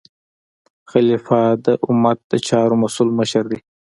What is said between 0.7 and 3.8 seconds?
خلیفه د امت د چارو مسؤل مشر دی.